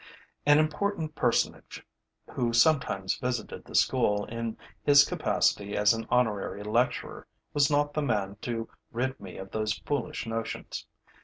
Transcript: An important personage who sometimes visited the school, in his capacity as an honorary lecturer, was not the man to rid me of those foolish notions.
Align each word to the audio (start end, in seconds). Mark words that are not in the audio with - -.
An 0.47 0.57
important 0.57 1.13
personage 1.13 1.85
who 2.33 2.53
sometimes 2.53 3.17
visited 3.19 3.65
the 3.65 3.75
school, 3.75 4.25
in 4.25 4.57
his 4.81 5.03
capacity 5.05 5.77
as 5.77 5.93
an 5.93 6.07
honorary 6.09 6.63
lecturer, 6.63 7.27
was 7.53 7.69
not 7.69 7.93
the 7.93 8.01
man 8.01 8.35
to 8.41 8.67
rid 8.91 9.19
me 9.19 9.37
of 9.37 9.51
those 9.51 9.77
foolish 9.85 10.25
notions. 10.25 10.87